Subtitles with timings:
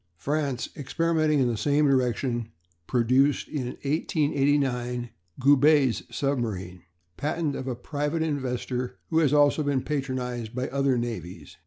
[0.17, 2.51] France, experimenting in the same direction,
[2.87, 6.81] produced in 1889 Goubet's submarine,
[7.17, 11.57] patent of a private inventor, who has also been patronised by other navies.